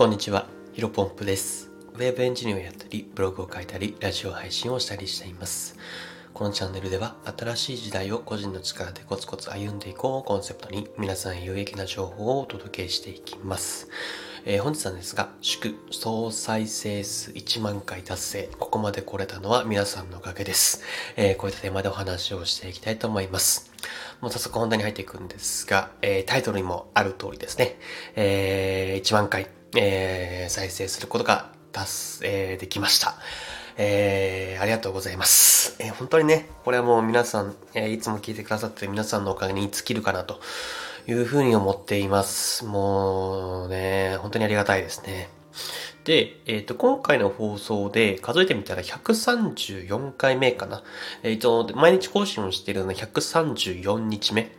[0.00, 1.70] こんにちは、ヒロポンプです。
[1.92, 5.76] ウェブエンジニアをやったり、ブログを書いたり、ラジオ配信をしたりしています。
[6.32, 13.90] このチャンネルでは、新しい時代を個人の力でコツコツ歩んでいこうをコンセプトに、皆さんへ有益な情報をお届けしていきます。
[14.46, 18.50] えー本日なんですが、祝総再生数1万回達成。
[18.58, 20.80] ここまで来れたのは皆さんのおかげです。
[21.16, 23.70] えーこういったテーマでお話をしていきたいと思います。
[24.22, 27.78] もう早速本題に入っていくんですが、えータイトルにもある通りですね、
[28.16, 29.46] えー1万回、
[29.76, 33.16] えー再生することが達成できました。
[33.76, 35.76] えーありがとうございます。
[35.78, 40.40] えー本当にね、これはもう皆さん、えーいつも聞いてくださってる皆さんのおかげに尽きるかなと
[41.06, 42.64] いうふうに思っています。
[42.64, 45.28] もうね、本当にありがたいですね。
[46.04, 50.82] で、えっ、と、今回の放送で数えてみたら134回目かな。
[51.22, 54.50] えっ、と、毎日更新をしているのは134日目。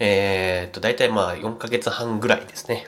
[0.00, 2.86] えっ、と、だいたいまあ4ヶ月半ぐらいですね。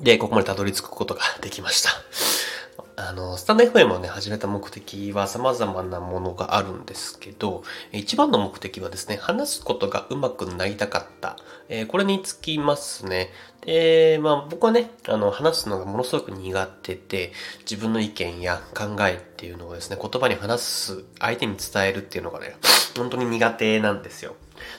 [0.00, 1.90] で、ここまでたどり着くことができました。
[2.98, 11.36] あの、スタンド FM をね、始めた目的は様々なものがあるんですけど、一番の目的はですね、話すことが上手くなりたかった。
[11.68, 13.30] えーこれにつきますね。
[13.62, 22.56] で、まあ僕はね、あの、話すのがものすごく苦手で、自分の意見や考えっていうのをですね、言葉に話す、相手に伝えるっていうのがね、
[22.96, 24.36] 本当に苦手なんですよ。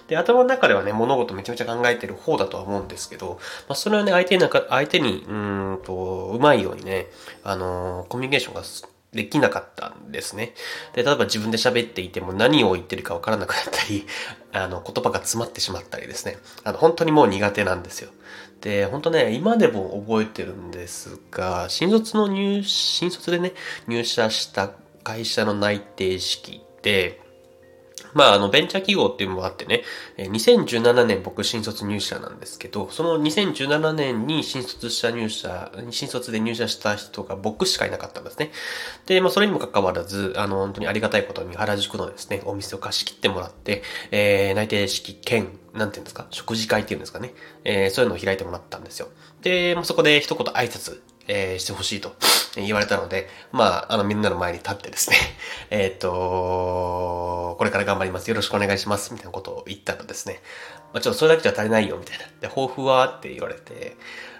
[0.07, 7.07] で、頭の中ではね、物事めちゃめちゃ考えてる方だとは思うんですけど、まあ、それはね、相手になんか、相手に、うんと、うまいようにね、
[7.43, 8.63] あのーコミュニケーションが
[9.13, 10.53] できなかったんですね。
[10.93, 14.05] で、例えば自分で喋っていても何を言ってるかわからなくなったり、
[14.51, 16.37] あの、言葉が詰まってしまったりですね。
[16.63, 18.09] あの、本当にもう苦手なんですよ。
[18.61, 23.53] で、本当ね、今でも覚えてるんですが、新卒の入、新卒でね、
[23.87, 24.71] 入社した
[25.03, 27.21] 会社の内定式って、
[28.13, 29.83] まあ、あの、ベンチャー企業っていうのもあってね、
[30.17, 38.51] え2017年僕新卒入社なんですけど、その2017年に新卒した入社、新卒で入社した人が僕しかいなかったんですね。
[39.05, 47.33] で、まあ、それにもかかわらず、あの、本当にありがたいことに原宿のですね、お店を貸し切ってもらって、えー、内定式兼、なんていうんですか、食事会っていうんですかね、
[47.63, 49.09] えー、そういうのを開いてもらったんですよ。
[49.41, 52.15] で、まあ、そこで一言挨拶、えーしてほしいと
[52.55, 55.17] 言われたので、まあ、あの、みんなの前に立ってですね、
[55.69, 58.29] えっ、と、これから頑張ります。
[58.29, 59.13] よろしくお願いします。
[59.13, 60.41] みたいなことを言ったらですね、
[60.93, 62.25] まあ、ちょっとそれだけじゃ足りないよ、みたいな。
[62.41, 63.07] で、抱負は？
[63.07, 63.97] って言われて、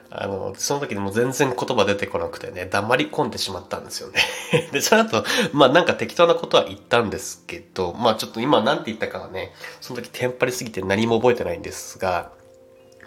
[0.10, 4.22] あの、その時にも全然言葉出てこなくてね、黙り込んでしまったんですよね。
[4.72, 12.32] で、その後、まあなんか適当なことは言ったんですけど、まあちょっと今なんて言ったかはね、その時テンパりすぎて何も覚えてないんですが、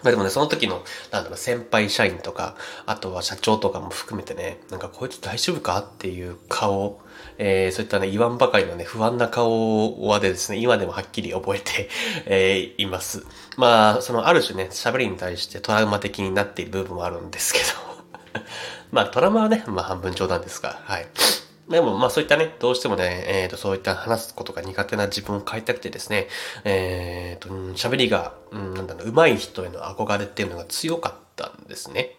[0.03, 7.01] まあでもね、その時の、なんだろう、先輩社員とか、あとは社長とかも含めてね、なんかこいつ大丈夫かっていう顔、
[7.37, 11.89] えー、そういったね、言わんばかりのね、不安な顔はですね、今でもはっきり覚えて、
[12.25, 13.25] えーいます。
[13.57, 18.41] まあ、そのある種ね、喋りに対してトラウマ的になっている部分もあるんですけど、
[18.91, 21.07] まあトラウマはね、まあ半分冗談ですが、はい。
[21.69, 26.27] でも、まあそういったね、どうしてもね、えっ、と、そういった話すことが苦手な自分を変えたくてですね、
[26.63, 32.17] えっ、と、喋りが、うん、なんだろう、上手い人への憧れっていうのが強かったんですね。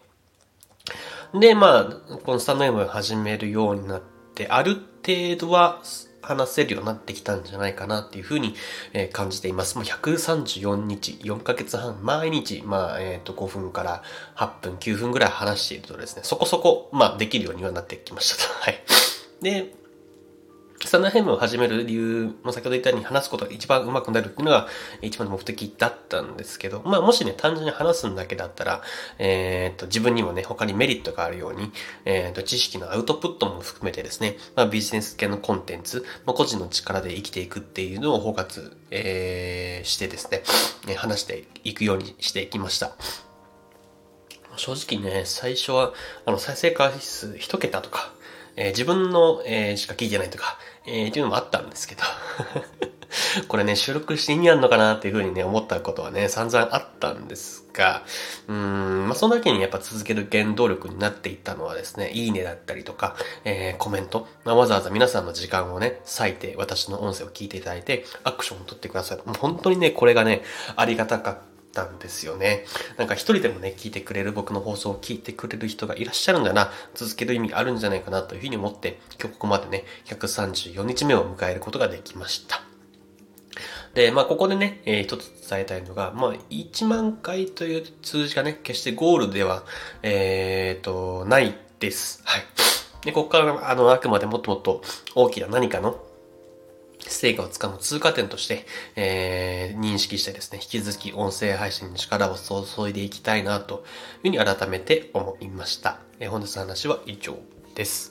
[1.35, 4.03] で、まあ、このスタンド M を始めるようになっ
[4.35, 5.83] て、ある程度は
[6.23, 8.55] 話せるようになってきたんじゃないかなっていうふうに、
[8.93, 9.77] え感じています。
[9.77, 14.03] もう134日、4ヶ月半、毎日、まあ、えっ、と、5分から
[14.37, 18.55] 8分、9分ぐらい話しているとですね、そこそこ、まあ、できるようにはなってきましたと。
[18.61, 18.83] はい。
[19.43, 19.75] で、
[20.85, 24.67] スタンド FM を始める理由も先ほど言ったように話すことが一番上手くなるっていうのが
[25.01, 28.83] 一番の目的だったんですけど、まあもしね、単純に話すんだけだったら、
[29.19, 31.71] えーっと、自分にもね、他にメリットがあるように、
[32.05, 40.43] えーっと、知識のアウトプットも含めてですね、まあビジネス系のコンテンツ、まあ個人の力で生きていくっていうのを包括、えーしてですね、
[40.89, 42.93] え話していくようにしていきました。
[44.57, 45.93] 正直ね、最初は、
[46.27, 48.13] あの、再生回数一桁とか、
[48.57, 52.03] えー自分の、えーしか聞いてないとか、えーっていうのもあったんですけど、
[53.49, 58.03] これね、収録して意味あるのかなっていうふうにね、思ったことはね、散々あったんですが、
[58.49, 69.23] うーん、まあ、その時にやっぱ続ける原動力になっていったのはですね、いいねだったりとか、えーコメント、まあ、わざわざ皆さんの時間をね、割いて私の音声を聞いていただいて、アクションを取ってくださる。
[69.27, 70.43] もう本当にね、これがね、
[70.77, 72.65] ありがたかったたんですよね。
[72.97, 82.63] なんか一人でもね、聞いてくれる、僕の放送を聞いてくれる人がいらっしゃるんだな、続ける意味があるんじゃないかなというふうに思って、今日ここまでね、134日目を迎えることができました。
[83.95, 89.65] で、まあ、ここでね、えー一つ伝えたいのが、まあ、1万回という数字がね、決してゴールでは、
[90.03, 92.23] えーと、ないです。
[92.25, 92.43] はい。
[93.05, 94.83] で、ここから、あの、あくまでもっともっと
[95.15, 96.01] 大きな何かの、
[97.23, 98.67] 成果をつかむ通過点として、
[98.97, 103.85] えー、認識してですね、引き続き音声配信に力を注いでいきたいなと
[104.25, 106.01] いうふうに改めて思いました。
[106.19, 107.39] えー、本日の話は以上
[107.77, 108.11] です。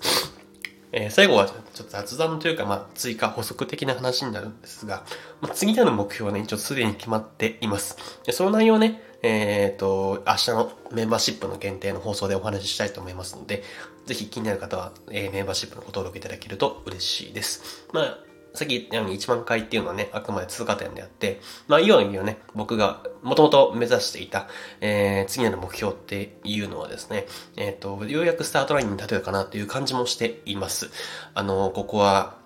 [0.93, 5.03] えー、最後はちょっと雑談というか、まあ、追加補足的な話になるんですが、
[5.41, 7.97] まあ、次なる目標はね、一応すでに決まっています。
[8.25, 13.63] でその内容ね、えっ、ー、と、明日のメンバーシップの限定の放送でお話ししたいと思いますので、
[14.05, 17.85] ぜひ気になる方は、えー、メンバーシップのご登録いただけると嬉しいです。
[17.91, 24.47] まあ、さっき言ったように1万回っていうのはね、あくまで通過点であって、まあ、いよいよね、僕がもともと目指していた、
[24.81, 30.89] えー、次なる目標っていうのはですね、えっ、ー、と、ようやくスタートラインに立てるかなという感じもしています。
[31.33, 32.41] あの、ここは、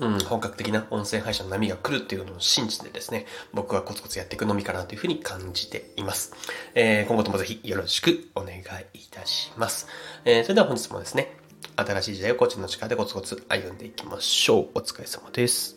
[0.00, 6.34] うん、本格的な音声配信の波が来るっていうのを信じてですね、僕はコツコツやっていくのみかなというふうに感じています。
[6.74, 8.62] えー、今後ともぜひよろしくお願い
[8.94, 9.86] いたします。
[10.24, 11.36] えー、それでは本日もですね、
[11.76, 14.68] 新しい時代を個人の力でコツコツ歩んでいきましょう。
[14.74, 15.76] お疲れ様です。